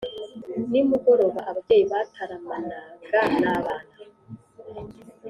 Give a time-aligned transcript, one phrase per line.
[0.71, 3.91] nimugoraba ababyeyi bataramanaga n’abana